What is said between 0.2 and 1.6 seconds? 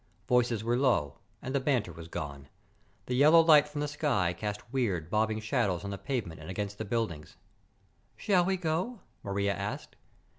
Voices were low, and the